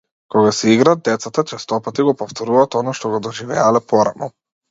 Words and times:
Кога 0.35 0.51
си 0.59 0.69
играат, 0.75 1.03
децата 1.09 1.43
честопати 1.51 2.07
го 2.09 2.15
повторуваат 2.21 2.77
она 2.81 2.97
што 3.01 3.11
го 3.17 3.23
доживеале 3.27 3.83
порано. 3.93 4.33